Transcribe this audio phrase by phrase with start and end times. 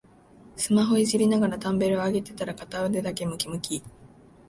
[0.55, 3.83] スマホいじりながらダンベル上げてたら片腕だけムキムキ